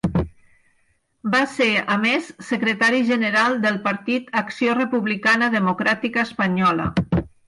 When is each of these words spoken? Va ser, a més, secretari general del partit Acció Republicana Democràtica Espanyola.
Va 1.33 1.41
ser, 1.49 1.67
a 1.95 1.97
més, 2.05 2.31
secretari 2.47 3.01
general 3.09 3.57
del 3.65 3.77
partit 3.83 4.31
Acció 4.41 4.79
Republicana 4.79 5.51
Democràtica 5.57 6.25
Espanyola. 6.29 6.89